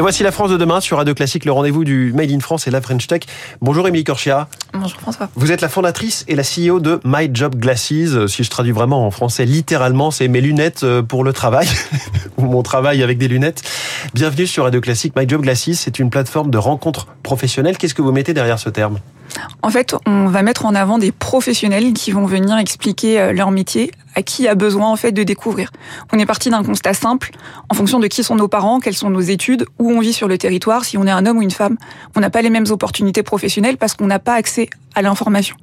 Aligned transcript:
Et 0.00 0.02
voici 0.02 0.22
la 0.22 0.32
France 0.32 0.48
de 0.48 0.56
demain 0.56 0.80
sur 0.80 0.96
Radio 0.96 1.12
Classique, 1.12 1.44
le 1.44 1.52
rendez-vous 1.52 1.84
du 1.84 2.14
Made 2.14 2.30
in 2.30 2.40
France 2.40 2.66
et 2.66 2.70
la 2.70 2.80
French 2.80 3.06
Tech. 3.06 3.20
Bonjour 3.60 3.86
Émilie 3.86 4.02
Corchia. 4.02 4.48
Bonjour 4.72 4.98
François. 4.98 5.28
Vous 5.36 5.52
êtes 5.52 5.60
la 5.60 5.68
fondatrice 5.68 6.24
et 6.26 6.36
la 6.36 6.42
CEO 6.42 6.80
de 6.80 7.00
My 7.04 7.28
Job 7.30 7.56
Glasses. 7.56 8.26
Si 8.26 8.42
je 8.42 8.48
traduis 8.48 8.72
vraiment 8.72 9.06
en 9.06 9.10
français, 9.10 9.44
littéralement, 9.44 10.10
c'est 10.10 10.26
mes 10.26 10.40
lunettes 10.40 10.84
euh, 10.84 11.02
pour 11.02 11.22
le 11.22 11.34
travail, 11.34 11.68
ou 12.38 12.46
mon 12.46 12.62
travail 12.62 13.02
avec 13.02 13.18
des 13.18 13.28
lunettes. 13.28 13.62
Bienvenue 14.14 14.46
sur 14.46 14.64
Radio 14.64 14.80
Classique. 14.80 15.12
My 15.16 15.28
Job 15.28 15.42
Glasses, 15.42 15.74
c'est 15.74 15.98
une 15.98 16.08
plateforme 16.08 16.50
de 16.50 16.56
rencontres 16.56 17.08
professionnelles. 17.22 17.76
Qu'est-ce 17.76 17.94
que 17.94 18.00
vous 18.00 18.12
mettez 18.12 18.32
derrière 18.32 18.58
ce 18.58 18.70
terme? 18.70 19.00
En 19.60 19.68
fait, 19.68 19.94
on 20.06 20.28
va 20.28 20.42
mettre 20.42 20.64
en 20.64 20.74
avant 20.74 20.96
des 20.96 21.12
professionnels 21.12 21.92
qui 21.92 22.10
vont 22.10 22.24
venir 22.24 22.56
expliquer 22.56 23.20
euh, 23.20 23.32
leur 23.34 23.50
métier 23.50 23.90
qui 24.22 24.48
a 24.48 24.54
besoin 24.54 24.88
en 24.88 24.96
fait 24.96 25.12
de 25.12 25.22
découvrir. 25.22 25.70
On 26.12 26.18
est 26.18 26.26
parti 26.26 26.50
d'un 26.50 26.62
constat 26.62 26.94
simple 26.94 27.30
en 27.68 27.74
fonction 27.74 27.98
de 27.98 28.06
qui 28.06 28.22
sont 28.22 28.36
nos 28.36 28.48
parents, 28.48 28.80
quelles 28.80 28.96
sont 28.96 29.10
nos 29.10 29.20
études, 29.20 29.66
où 29.78 29.90
on 29.90 30.00
vit 30.00 30.12
sur 30.12 30.28
le 30.28 30.38
territoire, 30.38 30.84
si 30.84 30.98
on 30.98 31.06
est 31.06 31.10
un 31.10 31.26
homme 31.26 31.38
ou 31.38 31.42
une 31.42 31.50
femme, 31.50 31.76
on 32.16 32.20
n'a 32.20 32.30
pas 32.30 32.42
les 32.42 32.50
mêmes 32.50 32.66
opportunités 32.70 33.22
professionnelles 33.22 33.76
parce 33.76 33.94
qu'on 33.94 34.06
n'a 34.06 34.18
pas 34.18 34.34
accès 34.34 34.68
à 34.94 35.02
l'information. 35.02 35.56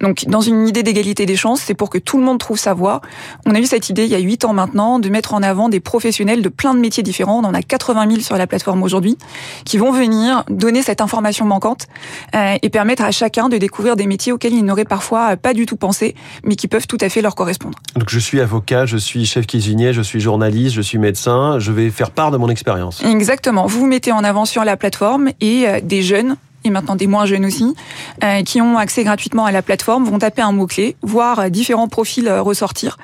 Donc, 0.00 0.24
dans 0.26 0.40
une 0.40 0.66
idée 0.66 0.82
d'égalité 0.82 1.26
des 1.26 1.36
chances, 1.36 1.60
c'est 1.60 1.74
pour 1.74 1.90
que 1.90 1.98
tout 1.98 2.18
le 2.18 2.24
monde 2.24 2.38
trouve 2.38 2.58
sa 2.58 2.74
voie. 2.74 3.00
On 3.46 3.54
a 3.54 3.60
eu 3.60 3.66
cette 3.66 3.88
idée 3.88 4.04
il 4.04 4.10
y 4.10 4.14
a 4.14 4.18
huit 4.18 4.44
ans 4.44 4.52
maintenant 4.52 4.98
de 4.98 5.08
mettre 5.08 5.34
en 5.34 5.42
avant 5.42 5.68
des 5.68 5.80
professionnels 5.80 6.42
de 6.42 6.48
plein 6.48 6.74
de 6.74 6.80
métiers 6.80 7.02
différents. 7.02 7.38
On 7.38 7.44
en 7.44 7.54
a 7.54 7.62
80 7.62 8.08
000 8.08 8.20
sur 8.22 8.36
la 8.36 8.46
plateforme 8.46 8.82
aujourd'hui 8.82 9.16
qui 9.64 9.78
vont 9.78 9.92
venir 9.92 10.44
donner 10.48 10.82
cette 10.82 11.00
information 11.00 11.44
manquante 11.44 11.86
euh, 12.34 12.56
et 12.60 12.70
permettre 12.70 13.02
à 13.04 13.10
chacun 13.10 13.48
de 13.48 13.56
découvrir 13.56 13.96
des 13.96 14.06
métiers 14.06 14.32
auxquels 14.32 14.54
ils 14.54 14.64
n'auraient 14.64 14.84
parfois 14.84 15.36
pas 15.36 15.54
du 15.54 15.66
tout 15.66 15.76
pensé, 15.76 16.14
mais 16.44 16.56
qui 16.56 16.68
peuvent 16.68 16.86
tout 16.86 16.98
à 17.00 17.08
fait 17.08 17.22
leur 17.22 17.34
correspondre. 17.34 17.78
Donc, 17.96 18.08
je 18.08 18.18
suis 18.18 18.40
avocat, 18.40 18.86
je 18.86 18.96
suis 18.96 19.26
chef 19.26 19.46
cuisinier, 19.46 19.92
je 19.92 20.02
suis 20.02 20.20
journaliste, 20.20 20.74
je 20.74 20.82
suis 20.82 20.98
médecin. 20.98 21.58
Je 21.58 21.72
vais 21.72 21.90
faire 21.90 22.10
part 22.10 22.30
de 22.30 22.36
mon 22.36 22.48
expérience. 22.48 23.02
Exactement. 23.04 23.66
Vous 23.66 23.80
vous 23.80 23.86
mettez 23.86 24.12
en 24.12 24.24
avant 24.24 24.44
sur 24.44 24.64
la 24.64 24.76
plateforme 24.76 25.30
et 25.40 25.68
euh, 25.68 25.80
des 25.82 26.02
jeunes 26.02 26.36
et 26.64 26.70
maintenant 26.70 26.96
des 26.96 27.06
moins 27.06 27.26
jeunes 27.26 27.44
aussi, 27.44 27.74
euh, 28.22 28.42
qui 28.42 28.60
ont 28.60 28.78
accès 28.78 29.04
gratuitement 29.04 29.44
à 29.44 29.52
la 29.52 29.62
plateforme, 29.62 30.04
vont 30.04 30.18
taper 30.18 30.42
un 30.42 30.52
mot-clé, 30.52 30.96
voir 31.02 31.38
euh, 31.38 31.48
différents 31.48 31.88
profils 31.88 32.28
euh, 32.28 32.42
ressortir. 32.42 32.96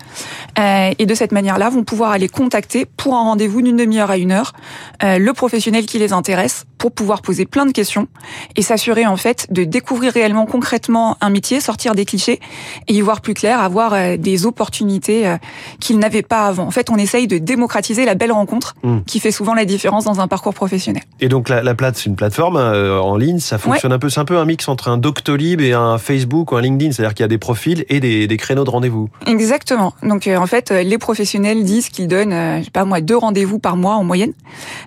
et 0.56 1.06
de 1.06 1.14
cette 1.14 1.32
manière-là, 1.32 1.70
vont 1.70 1.84
pouvoir 1.84 2.10
aller 2.10 2.28
contacter 2.28 2.84
pour 2.84 3.14
un 3.14 3.22
rendez-vous 3.22 3.62
d'une 3.62 3.76
demi-heure 3.76 4.10
à 4.10 4.16
une 4.16 4.32
heure 4.32 4.52
le 5.00 5.30
professionnel 5.32 5.86
qui 5.86 5.98
les 5.98 6.12
intéresse 6.12 6.64
pour 6.78 6.92
pouvoir 6.92 7.22
poser 7.22 7.46
plein 7.46 7.66
de 7.66 7.72
questions 7.72 8.08
et 8.56 8.62
s'assurer 8.62 9.06
en 9.06 9.16
fait 9.16 9.46
de 9.50 9.64
découvrir 9.64 10.12
réellement 10.12 10.46
concrètement 10.46 11.16
un 11.20 11.30
métier, 11.30 11.60
sortir 11.60 11.94
des 11.94 12.04
clichés 12.04 12.40
et 12.86 12.94
y 12.94 13.00
voir 13.00 13.20
plus 13.20 13.34
clair, 13.34 13.60
avoir 13.60 14.18
des 14.18 14.46
opportunités 14.46 15.36
qu'ils 15.80 15.98
n'avaient 15.98 16.22
pas 16.22 16.46
avant. 16.46 16.66
En 16.66 16.70
fait, 16.70 16.90
on 16.90 16.96
essaye 16.96 17.26
de 17.26 17.38
démocratiser 17.38 18.04
la 18.04 18.14
belle 18.14 18.32
rencontre 18.32 18.74
mmh. 18.82 19.00
qui 19.06 19.20
fait 19.20 19.30
souvent 19.30 19.54
la 19.54 19.64
différence 19.64 20.04
dans 20.04 20.20
un 20.20 20.28
parcours 20.28 20.54
professionnel. 20.54 21.02
Et 21.20 21.28
donc 21.28 21.48
la, 21.48 21.62
la 21.62 21.74
plate, 21.74 21.96
c'est 21.96 22.06
une 22.06 22.16
plateforme 22.16 22.56
en 22.56 23.16
ligne 23.16 23.38
ça 23.48 23.58
fonctionne 23.58 23.92
un 23.92 23.98
peu. 23.98 24.08
C'est 24.08 24.20
un 24.20 24.24
peu 24.24 24.38
un 24.38 24.44
mix 24.44 24.68
entre 24.68 24.88
un 24.88 24.98
Doctolib 24.98 25.60
et 25.60 25.72
un 25.72 25.98
Facebook 25.98 26.52
ou 26.52 26.56
un 26.56 26.60
LinkedIn. 26.60 26.92
C'est-à-dire 26.92 27.14
qu'il 27.14 27.24
y 27.24 27.24
a 27.24 27.28
des 27.28 27.38
profils 27.38 27.84
et 27.88 28.00
des, 28.00 28.26
des 28.26 28.36
créneaux 28.36 28.64
de 28.64 28.70
rendez-vous. 28.70 29.08
Exactement. 29.26 29.94
Donc 30.02 30.26
euh, 30.26 30.36
en 30.36 30.46
fait, 30.46 30.70
euh, 30.70 30.82
les 30.82 30.98
professionnels 30.98 31.64
disent 31.64 31.88
qu'ils 31.88 32.08
donnent, 32.08 32.32
euh, 32.32 32.58
je 32.58 32.64
sais 32.64 32.70
pas 32.70 32.84
moi, 32.84 33.00
deux 33.00 33.16
rendez-vous 33.16 33.58
par 33.58 33.76
mois 33.76 33.94
en 33.94 34.04
moyenne. 34.04 34.32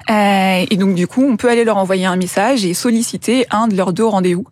Euh, 0.10 0.66
et 0.70 0.78
donc 0.78 0.96
du 0.96 1.08
coup, 1.08 1.24
on 1.24 1.38
peut 1.38 1.50
aller 1.50 1.64
leur 1.64 1.78
envoyer 1.82 2.06
un 2.06 2.16
message 2.16 2.66
et 2.66 2.74
solliciter 2.74 3.46
un 3.52 3.68
de 3.68 3.76
leurs 3.76 3.94
deux 3.94 4.06
rendez-vous. 4.06 4.46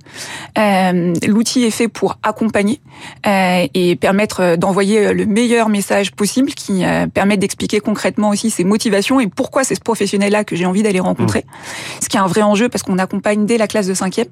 Euh, 0.57 1.13
L'outil 1.27 1.63
est 1.63 1.71
fait 1.71 1.87
pour 1.87 2.17
accompagner 2.23 2.81
euh, 3.25 3.67
et 3.73 3.95
permettre 3.95 4.55
d'envoyer 4.55 5.13
le 5.13 5.25
meilleur 5.25 5.69
message 5.69 6.11
possible, 6.11 6.51
qui 6.53 6.83
permet 7.13 7.37
d'expliquer 7.37 7.79
concrètement 7.79 8.29
aussi 8.29 8.49
ses 8.49 8.63
motivations 8.63 9.19
et 9.19 9.27
pourquoi 9.27 9.63
c'est 9.63 9.75
ce 9.75 9.81
professionnel-là 9.81 10.43
que 10.43 10.55
j'ai 10.55 10.65
envie 10.65 10.83
d'aller 10.83 10.99
rencontrer. 10.99 11.39
Mmh. 11.39 12.03
Ce 12.03 12.09
qui 12.09 12.17
est 12.17 12.19
un 12.19 12.27
vrai 12.27 12.41
enjeu 12.41 12.69
parce 12.69 12.83
qu'on 12.83 12.97
accompagne 12.97 13.45
dès 13.45 13.57
la 13.57 13.67
classe 13.67 13.87
de 13.87 13.93
cinquième. 13.93 14.27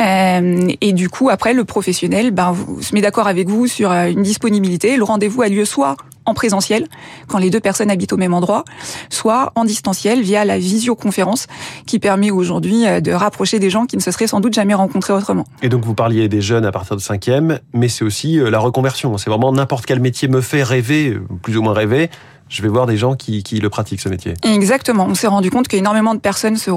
Euh, 0.00 0.68
et 0.80 0.92
du 0.92 1.08
coup, 1.08 1.30
après, 1.30 1.54
le 1.54 1.64
professionnel 1.64 2.30
ben, 2.30 2.54
se 2.80 2.94
met 2.94 3.00
d'accord 3.00 3.26
avec 3.26 3.48
vous 3.48 3.66
sur 3.66 3.90
euh, 3.90 4.06
une 4.06 4.22
disponibilité. 4.22 4.96
Le 4.96 5.04
rendez-vous 5.04 5.42
a 5.42 5.48
lieu 5.48 5.64
soit 5.64 5.96
en 6.24 6.34
présentiel, 6.34 6.86
quand 7.28 7.38
les 7.38 7.50
deux 7.50 7.60
personnes 7.60 7.90
habitent 7.90 8.12
au 8.12 8.16
même 8.16 8.34
endroit, 8.34 8.64
soit 9.10 9.52
en 9.54 9.64
distanciel 9.64 10.22
via 10.22 10.44
la 10.44 10.58
visioconférence 10.58 11.46
qui 11.86 11.98
permet 11.98 12.30
aujourd'hui 12.30 12.86
euh, 12.86 13.00
de 13.00 13.12
rapprocher 13.12 13.58
des 13.58 13.70
gens 13.70 13.86
qui 13.86 13.96
ne 13.96 14.02
se 14.02 14.10
seraient 14.10 14.26
sans 14.26 14.40
doute 14.40 14.54
jamais 14.54 14.74
rencontrés 14.74 15.12
autrement. 15.12 15.44
Et 15.62 15.68
donc 15.68 15.84
vous 15.84 15.94
parliez 15.94 16.28
des 16.28 16.40
jeunes 16.40 16.64
à 16.64 16.72
partir 16.72 16.96
de 16.96 17.00
cinquième, 17.00 17.58
mais 17.72 17.88
c'est 17.88 18.04
aussi 18.04 18.36
la 18.36 18.58
reconversion. 18.58 19.16
C'est 19.18 19.30
vraiment 19.30 19.52
n'importe 19.52 19.86
quel 19.86 20.00
métier 20.00 20.28
me 20.28 20.40
fait 20.40 20.62
rêver, 20.62 21.18
plus 21.42 21.56
ou 21.56 21.62
moins 21.62 21.74
rêver 21.74 22.10
je 22.52 22.60
vais 22.60 22.68
voir 22.68 22.86
des 22.86 22.98
gens 22.98 23.14
qui, 23.14 23.42
qui 23.42 23.60
le 23.60 23.70
pratiquent 23.70 24.02
ce 24.02 24.10
métier. 24.10 24.34
Exactement. 24.42 25.06
On 25.08 25.14
s'est 25.14 25.26
rendu 25.26 25.50
compte 25.50 25.68
qu'énormément 25.68 26.14
de 26.14 26.20
personnes 26.20 26.56
se 26.56 26.70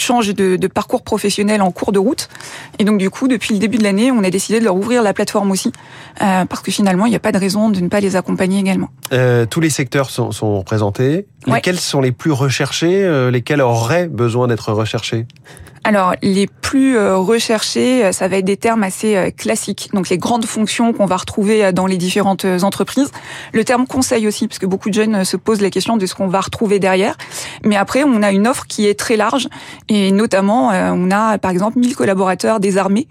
change 0.00 0.34
de, 0.34 0.56
de, 0.56 0.66
parcours 0.66 1.02
professionnel 1.02 1.62
en 1.62 1.70
cours 1.70 1.92
de 1.92 1.98
route. 1.98 2.28
Et 2.78 2.84
donc 2.84 2.98
du 2.98 3.10
coup, 3.10 3.28
depuis 3.28 3.54
le 3.54 3.60
début 3.60 3.78
de 3.78 3.82
l'année, 3.82 4.10
on 4.10 4.24
a 4.24 4.30
décidé 4.30 4.60
de 4.60 4.64
leur 4.64 4.76
ouvrir 4.76 5.02
la 5.02 5.12
plateforme 5.12 5.50
aussi, 5.50 5.72
euh, 6.22 6.44
parce 6.44 6.62
que 6.62 6.70
finalement, 6.70 7.06
il 7.06 7.10
n'y 7.10 7.16
a 7.16 7.20
pas 7.20 7.32
de 7.32 7.38
raison 7.38 7.70
de 7.70 7.80
ne 7.80 7.88
pas 7.88 8.00
les 8.00 8.16
accompagner 8.16 8.58
également. 8.58 8.90
Euh, 9.12 9.46
tous 9.46 9.60
les 9.60 9.70
secteurs 9.70 10.10
sont, 10.10 10.32
sont 10.32 10.58
représentés. 10.58 11.26
Lesquels 11.46 11.78
sont 11.78 12.00
les 12.00 12.12
plus 12.12 12.32
recherchés 12.32 13.02
euh, 13.02 13.30
Lesquels 13.30 13.60
auraient 13.60 14.08
besoin 14.08 14.48
d'être 14.48 14.72
recherchés? 14.72 15.26
Alors, 15.84 16.14
les 16.22 16.46
plus 16.70 16.96
euh, 16.96 17.16
recherchés, 17.16 18.04
euh, 18.04 18.12
ça 18.12 18.28
va 18.28 18.36
être 18.36 18.44
des 18.44 18.56
termes 18.56 18.84
assez 18.84 19.16
euh, 19.16 19.30
classiques. 19.36 19.90
Donc, 19.92 20.08
les 20.08 20.18
grandes 20.18 20.44
fonctions 20.44 20.92
qu'on 20.92 21.06
va 21.06 21.16
retrouver 21.16 21.72
dans 21.72 21.86
les 21.86 21.96
différentes 21.96 22.44
entreprises. 22.44 23.10
Le 23.52 23.64
terme 23.64 23.88
conseil 23.88 24.28
aussi, 24.28 24.46
parce 24.46 24.60
que 24.60 24.66
beaucoup 24.66 24.88
de 24.88 24.94
jeunes 24.94 25.24
se 25.24 25.36
posent 25.36 25.62
la 25.62 25.70
question 25.70 25.96
de 25.96 26.06
ce 26.06 26.14
qu'on 26.14 26.28
va 26.28 26.40
retrouver 26.40 26.78
derrière. 26.78 27.16
Mais 27.64 27.74
après, 27.74 28.04
on 28.04 28.22
a 28.22 28.30
une 28.30 28.46
offre 28.46 28.68
qui 28.68 28.86
est 28.86 28.96
très 28.96 29.16
large. 29.16 29.48
Et 29.88 30.12
notamment, 30.12 30.68
on 30.68 31.10
a, 31.10 31.38
par 31.38 31.50
exemple, 31.50 31.78
1000 31.78 31.96
collaborateurs 31.96 32.60
des 32.60 32.78
armées, 32.78 33.08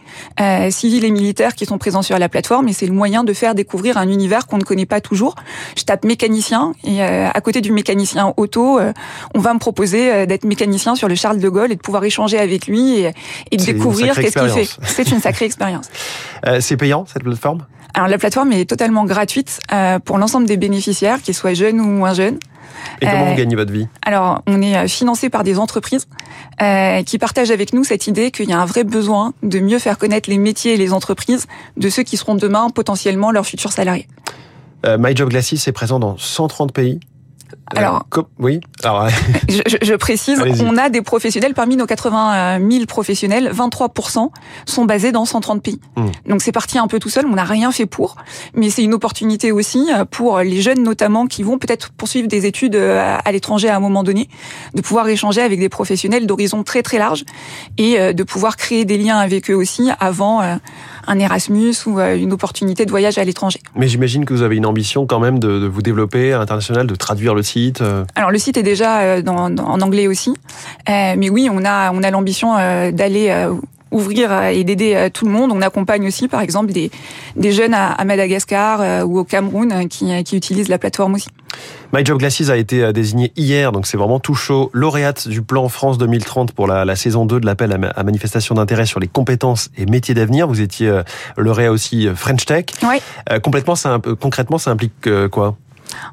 civils 0.69 1.03
et 1.03 1.11
militaires 1.11 1.53
qui 1.53 1.65
sont 1.65 1.77
présents 1.77 2.01
sur 2.01 2.17
la 2.17 2.29
plateforme. 2.29 2.69
Et 2.69 2.73
c'est 2.73 2.87
le 2.87 2.93
moyen 2.93 3.23
de 3.23 3.33
faire 3.33 3.55
découvrir 3.55 3.97
un 3.97 4.07
univers 4.07 4.47
qu'on 4.47 4.57
ne 4.57 4.63
connaît 4.63 4.85
pas 4.85 5.01
toujours. 5.01 5.35
Je 5.77 5.83
tape 5.83 6.05
mécanicien. 6.05 6.73
Et 6.83 7.01
à 7.01 7.41
côté 7.41 7.61
du 7.61 7.71
mécanicien 7.71 8.33
auto, 8.37 8.79
on 9.35 9.39
va 9.39 9.53
me 9.53 9.59
proposer 9.59 10.25
d'être 10.25 10.45
mécanicien 10.45 10.95
sur 10.95 11.07
le 11.07 11.15
Charles 11.15 11.39
de 11.39 11.49
Gaulle 11.49 11.71
et 11.71 11.75
de 11.75 11.81
pouvoir 11.81 12.03
échanger 12.03 12.37
avec 12.39 12.67
lui 12.67 13.05
de 13.57 13.63
découvrir 13.63 14.15
qu'est-ce 14.15 14.37
qu'il 14.37 14.49
fait. 14.49 14.69
C'est 14.83 15.11
une 15.11 15.19
sacrée 15.19 15.45
expérience. 15.45 15.89
Euh, 16.47 16.61
c'est 16.61 16.77
payant 16.77 17.05
cette 17.05 17.23
plateforme? 17.23 17.65
Alors 17.93 18.07
la 18.07 18.17
plateforme 18.17 18.53
est 18.53 18.63
totalement 18.63 19.03
gratuite 19.03 19.59
euh, 19.73 19.99
pour 19.99 20.17
l'ensemble 20.17 20.47
des 20.47 20.55
bénéficiaires, 20.55 21.21
qu'ils 21.21 21.33
soient 21.33 21.53
jeunes 21.53 21.81
ou 21.81 21.85
moins 21.85 22.13
jeunes. 22.13 22.39
Et 23.01 23.05
comment 23.05 23.25
vous 23.25 23.33
euh, 23.33 23.35
gagnez 23.35 23.57
votre 23.57 23.73
vie? 23.73 23.89
Alors, 24.03 24.41
on 24.47 24.61
est 24.61 24.87
financé 24.87 25.29
par 25.29 25.43
des 25.43 25.59
entreprises 25.59 26.07
qui 27.05 27.17
partagent 27.17 27.51
avec 27.51 27.73
nous 27.73 27.83
cette 27.83 28.07
idée 28.07 28.31
qu'il 28.31 28.49
y 28.49 28.53
a 28.53 28.59
un 28.61 28.65
vrai 28.65 28.85
besoin 28.85 29.33
de 29.43 29.59
mieux 29.59 29.79
faire 29.79 29.97
connaître 29.97 30.29
les 30.29 30.37
métiers 30.37 30.75
et 30.75 30.77
les 30.77 30.93
entreprises 30.93 31.45
de 31.75 31.89
ceux 31.89 32.03
qui 32.03 32.15
seront 32.15 32.35
demain 32.35 32.69
potentiellement 32.69 33.31
leurs 33.31 33.45
futurs 33.45 33.73
salariés. 33.73 34.07
My 34.85 35.13
Job 35.13 35.29
Glasses 35.29 35.67
est 35.67 35.73
présent 35.73 35.99
dans 35.99 36.17
130 36.17 36.71
pays. 36.71 37.01
Alors, 37.75 38.05
oui. 38.39 38.61
Alors, 38.83 39.07
je, 39.49 39.77
je, 39.81 39.93
précise, 39.95 40.41
on 40.61 40.77
a 40.77 40.89
des 40.89 41.01
professionnels 41.01 41.53
parmi 41.53 41.75
nos 41.75 41.85
80 41.85 42.59
000 42.69 42.85
professionnels, 42.85 43.51
23% 43.53 44.29
sont 44.65 44.85
basés 44.85 45.11
dans 45.11 45.25
130 45.25 45.61
pays. 45.61 45.79
Hmm. 45.95 46.07
Donc 46.27 46.41
c'est 46.41 46.51
parti 46.51 46.77
un 46.77 46.87
peu 46.87 46.99
tout 46.99 47.09
seul. 47.09 47.25
On 47.25 47.35
n'a 47.35 47.43
rien 47.43 47.71
fait 47.71 47.85
pour, 47.85 48.15
mais 48.53 48.69
c'est 48.69 48.83
une 48.83 48.93
opportunité 48.93 49.51
aussi 49.51 49.87
euh, 49.93 50.05
pour 50.05 50.39
les 50.39 50.61
jeunes 50.61 50.83
notamment 50.83 51.27
qui 51.27 51.43
vont 51.43 51.57
peut-être 51.57 51.91
poursuivre 51.91 52.27
des 52.27 52.45
études 52.45 52.75
euh, 52.75 53.17
à 53.23 53.31
l'étranger 53.31 53.69
à 53.69 53.75
un 53.75 53.79
moment 53.79 54.03
donné, 54.03 54.29
de 54.73 54.81
pouvoir 54.81 55.07
échanger 55.07 55.41
avec 55.41 55.59
des 55.59 55.69
professionnels 55.69 56.27
d'horizons 56.27 56.63
très 56.63 56.81
très 56.81 56.97
larges 56.97 57.23
et 57.77 57.99
euh, 57.99 58.13
de 58.13 58.23
pouvoir 58.23 58.57
créer 58.57 58.85
des 58.85 58.97
liens 58.97 59.17
avec 59.17 59.49
eux 59.49 59.55
aussi 59.55 59.89
avant 59.99 60.41
un 60.41 61.19
Erasmus 61.19 61.73
ou 61.85 61.99
une 61.99 62.33
opportunité 62.33 62.85
de 62.85 62.89
voyage 62.89 63.17
à 63.17 63.23
l'étranger. 63.23 63.59
Mais 63.75 63.87
j'imagine 63.87 64.25
que 64.25 64.33
vous 64.33 64.41
avez 64.41 64.55
une 64.55 64.65
ambition 64.65 65.05
quand 65.05 65.19
même 65.19 65.39
de, 65.39 65.59
de 65.59 65.67
vous 65.67 65.81
développer 65.81 66.33
à 66.33 66.39
l'international, 66.39 66.87
de 66.87 66.95
traduire 66.95 67.33
le 67.35 67.38
site 67.41 67.81
euh. 67.81 68.05
Alors 68.15 68.31
le 68.31 68.37
site 68.37 68.57
est 68.57 68.63
déjà 68.63 68.99
euh, 68.99 69.21
dans, 69.21 69.45
en 69.45 69.81
anglais 69.81 70.07
aussi, 70.07 70.33
euh, 70.89 71.15
mais 71.17 71.29
oui, 71.29 71.49
on 71.51 71.63
a 71.65 71.91
on 71.91 72.03
a 72.03 72.11
l'ambition 72.11 72.55
d'aller 72.91 73.47
ouvrir 73.91 74.43
et 74.43 74.63
d'aider 74.63 75.09
tout 75.13 75.25
le 75.25 75.31
monde. 75.31 75.51
On 75.51 75.61
accompagne 75.61 76.05
aussi, 76.07 76.27
par 76.27 76.41
exemple, 76.41 76.71
des, 76.71 76.91
des 77.35 77.51
jeunes 77.51 77.73
à, 77.73 78.03
Madagascar 78.05 79.05
ou 79.07 79.17
au 79.19 79.23
Cameroun 79.23 79.87
qui, 79.87 80.23
qui 80.23 80.37
utilisent 80.37 80.67
la 80.67 80.77
plateforme 80.77 81.15
aussi. 81.15 81.29
My 81.91 82.05
Job 82.05 82.19
Glasses 82.19 82.49
a 82.49 82.57
été 82.57 82.93
désigné 82.93 83.31
hier, 83.35 83.71
donc 83.71 83.87
c'est 83.87 83.97
vraiment 83.97 84.19
tout 84.19 84.35
chaud, 84.35 84.69
lauréate 84.73 85.27
du 85.27 85.41
plan 85.41 85.67
France 85.69 85.97
2030 85.97 86.51
pour 86.51 86.67
la, 86.67 86.85
la 86.85 86.95
saison 86.95 87.25
2 87.25 87.39
de 87.39 87.45
l'appel 87.45 87.71
à, 87.95 88.03
manifestation 88.03 88.55
d'intérêt 88.55 88.85
sur 88.85 88.99
les 88.99 89.07
compétences 89.07 89.71
et 89.75 89.85
métiers 89.87 90.13
d'avenir. 90.13 90.47
Vous 90.47 90.61
étiez 90.61 91.01
lauréat 91.35 91.71
aussi 91.71 92.07
French 92.13 92.45
Tech. 92.45 92.65
Oui. 92.83 93.01
complètement, 93.41 93.75
ça, 93.75 93.99
concrètement, 94.19 94.59
ça 94.59 94.71
implique 94.71 95.09
quoi? 95.31 95.57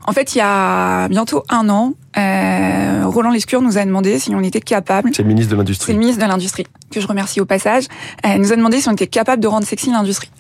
En 0.07 0.13
fait, 0.13 0.35
il 0.35 0.39
y 0.39 0.43
a 0.43 1.09
bientôt 1.09 1.43
un 1.49 1.69
an, 1.69 1.95
euh, 2.17 3.03
Roland 3.07 3.31
Lescure 3.31 3.61
nous 3.61 3.79
a 3.79 3.85
demandé 3.85 4.19
si 4.19 4.35
on 4.35 4.41
était 4.41 4.61
capable. 4.61 5.11
C'est 5.15 5.23
le 5.23 5.29
ministre 5.29 5.53
de 5.53 5.57
l'Industrie. 5.57 5.87
C'est 5.87 5.93
le 5.93 5.99
ministre 5.99 6.23
de 6.23 6.29
l'Industrie, 6.29 6.67
que 6.91 7.01
je 7.01 7.07
remercie 7.07 7.41
au 7.41 7.47
passage. 7.47 7.85
Euh, 8.25 8.39
nous 8.39 8.53
a 8.53 8.57
demandé 8.57 8.81
si 8.81 8.89
on 8.89 8.93
était 8.93 9.07
capable 9.07 9.43
de 9.43 9.49
rendre 9.49 9.67
sexy 9.67 9.91
l'industrie. 9.91 10.31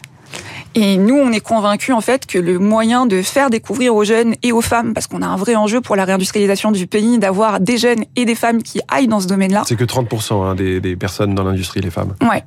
Et 0.78 0.98
nous, 0.98 1.16
on 1.16 1.32
est 1.32 1.40
convaincus 1.40 1.94
en 1.94 2.02
fait 2.02 2.26
que 2.26 2.38
le 2.38 2.58
moyen 2.58 3.06
de 3.06 3.22
faire 3.22 3.48
découvrir 3.48 3.94
aux 3.94 4.04
jeunes 4.04 4.34
et 4.42 4.52
aux 4.52 4.60
femmes, 4.60 4.92
parce 4.92 5.06
qu'on 5.06 5.22
a 5.22 5.26
un 5.26 5.36
vrai 5.36 5.56
enjeu 5.56 5.80
pour 5.80 5.96
la 5.96 6.04
réindustrialisation 6.04 6.70
du 6.70 6.86
pays, 6.86 7.18
d'avoir 7.18 7.60
des 7.60 7.78
jeunes 7.78 8.04
et 8.14 8.26
des 8.26 8.34
femmes 8.34 8.62
qui 8.62 8.82
aillent 8.88 9.08
dans 9.08 9.20
ce 9.20 9.26
domaine-là. 9.26 9.62
C'est 9.66 9.76
que 9.76 9.84
30% 9.84 10.44
hein, 10.44 10.54
des, 10.54 10.80
des, 10.80 10.94
personnes 10.94 11.34
dans 11.34 11.44
l'industrie, 11.44 11.80
les 11.80 11.90
femmes. 11.90 12.14
Ouais. 12.20 12.44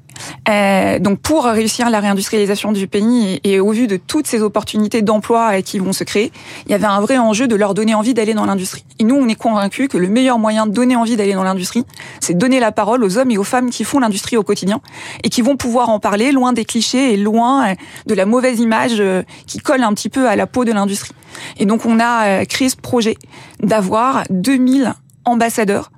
Euh, 0.47 0.99
donc 0.99 1.19
pour 1.21 1.45
réussir 1.45 1.89
la 1.89 1.99
réindustrialisation 1.99 2.71
du 2.71 2.87
pays 2.87 3.39
et, 3.43 3.53
et, 3.53 3.59
au 3.59 3.71
vu 3.71 3.87
de 3.87 3.97
toutes 3.97 4.27
ces 4.27 4.43
opportunités 4.43 5.01
d'emploi 5.01 5.63
qui 5.63 5.79
vont 5.79 5.93
se 5.93 6.03
créer, 6.03 6.31
il 6.67 6.71
y 6.71 6.75
avait 6.75 6.85
un 6.85 7.01
vrai 7.01 7.17
enjeu 7.17 7.47
de 7.47 7.55
leur 7.55 7.73
donner 7.73 7.95
envie 7.95 8.13
d'aller 8.13 8.35
dans 8.35 8.45
l'industrie. 8.45 8.85
Et 8.99 9.05
nous, 9.05 9.15
on 9.15 9.27
est 9.27 9.33
convaincus 9.33 9.87
que 9.87 9.97
le 9.97 10.07
meilleur 10.07 10.37
moyen 10.37 10.67
de 10.67 10.71
donner 10.71 10.95
envie 10.95 11.15
d'aller 11.15 11.33
dans 11.33 11.43
l'industrie, 11.43 11.83
c'est 12.19 12.37
donner 12.37 12.59
la 12.59 12.71
parole 12.71 13.03
aux 13.03 13.17
hommes 13.17 13.31
et 13.31 13.39
aux 13.39 13.43
femmes 13.43 13.71
qui 13.71 13.83
font 13.83 13.97
l'industrie 13.97 14.37
au 14.37 14.43
quotidien 14.43 14.81
et 15.23 15.29
qui 15.29 15.41
vont 15.41 15.57
pouvoir 15.57 15.89
en 15.89 15.99
parler 15.99 16.31
loin 16.31 16.53
des 16.53 16.65
clichés 16.65 17.13
et 17.13 17.17
loin 17.17 17.73
de 18.05 18.18
la 18.19 18.25
mauvaise 18.25 18.59
image 18.59 18.99
euh, 18.99 19.23
qui 19.47 19.59
colle 19.59 19.81
un 19.81 19.93
petit 19.93 20.09
peu 20.09 20.27
à 20.27 20.35
la 20.35 20.45
peau 20.45 20.65
de 20.65 20.73
l'industrie. 20.73 21.13
Et 21.57 21.65
donc 21.65 21.85
on 21.85 21.99
a 22.01 22.25
euh, 22.25 22.45
créé 22.45 22.67
ce 22.67 22.75
projet 22.75 23.15
d'avoir 23.63 24.23
2000 24.29 24.93
ambassadeurs 25.23 25.89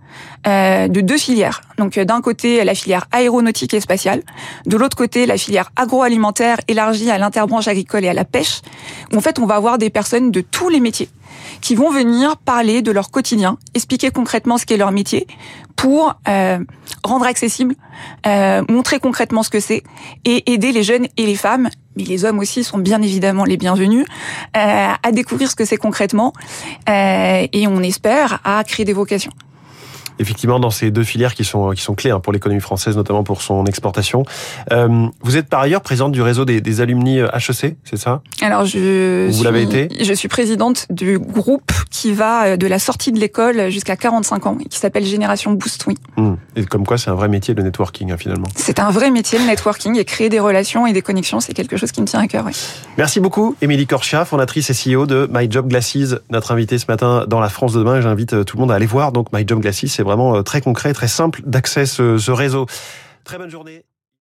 euh, 0.46 0.88
de 0.88 1.02
deux 1.02 1.18
filières. 1.18 1.62
Donc 1.80 1.98
d'un 1.98 2.22
côté 2.22 2.64
la 2.64 2.76
filière 2.76 3.08
aéronautique 3.12 3.74
et 3.74 3.80
spatiale, 3.80 4.22
de 4.68 4.78
l'autre 4.78 4.96
côté 4.96 5.26
la 5.26 5.36
filière 5.36 5.72
agroalimentaire 5.76 6.60
élargie 6.68 7.10
à 7.10 7.18
l'interbranche 7.18 7.68
agricole 7.68 8.06
et 8.06 8.10
à 8.10 8.14
la 8.14 8.26
pêche. 8.26 8.62
En 9.16 9.20
fait 9.20 9.40
on 9.40 9.48
va 9.48 9.56
avoir 9.56 9.80
des 9.80 9.90
personnes 9.90 10.30
de 10.30 10.42
tous 10.42 10.70
les 10.70 10.80
métiers 10.80 11.10
qui 11.60 11.74
vont 11.74 11.90
venir 11.90 12.38
parler 12.38 12.84
de 12.84 12.92
leur 12.92 13.10
quotidien, 13.10 13.58
expliquer 13.74 14.12
concrètement 14.12 14.60
ce 14.60 14.68
qu'est 14.68 14.78
leur 14.78 14.92
métier 14.92 15.26
pour 15.76 16.14
rendre 17.04 17.26
accessible, 17.26 17.76
montrer 18.26 19.00
concrètement 19.00 19.42
ce 19.44 19.50
que 19.50 19.60
c'est 19.60 19.82
et 20.26 20.52
aider 20.52 20.72
les 20.72 20.84
jeunes 20.84 21.08
et 21.18 21.26
les 21.26 21.36
femmes, 21.36 21.70
mais 21.96 22.04
les 22.04 22.26
hommes 22.26 22.40
aussi 22.40 22.64
sont 22.64 22.78
bien 22.78 23.02
évidemment 23.02 23.46
les 23.46 23.58
bienvenus, 23.58 24.06
euh, 24.58 24.92
à 25.02 25.12
découvrir 25.12 25.50
ce 25.50 25.56
que 25.56 25.66
c'est 25.66 25.78
concrètement 25.78 26.34
euh, 26.90 27.48
et 27.52 27.68
on 27.68 27.82
espère 27.82 28.40
à 28.44 28.64
créer 28.64 28.86
des 28.86 28.94
vocations 28.94 29.32
effectivement 30.22 30.60
dans 30.60 30.70
ces 30.70 30.92
deux 30.92 31.04
filières 31.04 31.36
qui 31.36 31.44
sont 31.44 31.72
qui 31.72 31.82
sont 31.82 31.96
clés 31.96 32.12
hein, 32.12 32.20
pour 32.20 32.34
l'économie 32.34 32.62
française, 32.62 32.96
notamment 32.96 33.24
pour 33.24 33.42
son 33.42 33.66
exportation. 33.66 34.24
Euh, 34.72 35.08
vous 35.22 35.38
êtes 35.38 35.48
par 35.48 35.62
ailleurs 35.62 35.82
présidente 35.82 36.12
du 36.12 36.22
réseau 36.22 36.46
des, 36.46 36.62
des 36.62 36.82
alumni 36.82 37.20
HEC, 37.20 37.76
c'est 37.84 37.98
ça? 37.98 38.22
Alors 38.42 38.66
je 38.66 39.30
vous 39.32 39.44
l'avez 39.44 39.64
été? 39.64 39.90
Je 40.04 40.14
suis 40.14 40.28
présidente 40.28 40.88
du 40.90 41.20
groupe 41.20 41.72
qui 41.90 42.14
va 42.14 42.46
euh, 42.46 42.58
de 42.58 42.68
la 42.68 42.80
sortie 42.80 43.12
de 43.12 43.20
l'école 43.20 43.70
jusqu'à 43.70 43.96
45 43.96 44.46
ans, 44.46 44.58
qui 44.70 44.78
s'appelle 44.78 45.06
Génération 45.06 45.54
Boost. 45.54 45.86
Oui. 45.88 45.96
Mmh. 46.18 46.34
Et 46.56 46.66
comme 46.66 46.86
quoi, 46.86 46.98
c'est 46.98 47.10
un 47.10 47.16
vrai 47.16 47.28
métier 47.28 47.54
le 47.54 47.64
networking 47.64 48.12
hein, 48.12 48.18
finalement. 48.18 48.48
C'est 48.56 48.80
un 48.80 48.92
vrai 48.92 49.12
métier 49.12 49.40
le 49.40 49.46
networking 49.46 49.98
et 49.98 50.06
créer 50.06 50.30
des 50.30 50.40
relations 50.40 50.88
et 50.88 50.94
des 50.94 51.02
connexions, 51.02 51.40
c'est 51.40 51.54
quelque 51.54 51.78
chose 51.78 51.92
qui 51.92 52.02
me 52.02 52.08
tient 52.08 52.20
à 52.20 52.28
cœur. 52.28 52.46
Oui. 52.46 52.54
Merci 52.98 53.20
beaucoup, 53.20 53.56
Émilie 53.62 53.88
Corchia, 53.88 54.26
fondatrice 54.26 54.70
et 54.70 54.74
CEO 54.74 55.06
de 55.06 55.30
My 55.32 55.50
Job 55.50 55.68
Glasses, 55.68 56.16
notre 56.30 56.52
invitée 56.52 56.78
ce 56.78 56.86
matin 56.88 57.26
dans 57.28 57.40
la 57.40 57.50
France 57.50 57.74
de 57.74 57.80
demain. 57.80 58.02
J'invite 58.02 58.34
euh, 58.34 58.44
tout 58.44 58.58
le 58.58 58.62
monde 58.62 58.72
à 58.72 58.76
aller 58.76 58.86
voir. 58.86 59.12
Donc 59.12 59.32
My 59.34 59.44
Job 59.46 59.62
Glasses, 59.62 59.86
c'est 59.88 60.04
vraiment 60.16 60.44
très 60.44 60.62
concret, 60.62 60.94
très 60.94 61.08
simple 61.08 61.42
d'accès 61.46 61.86
ce, 61.86 62.18
ce 62.18 62.32
réseau. 62.32 62.66
Très 63.24 63.38
bonne 63.38 63.50
journée. 63.50 63.86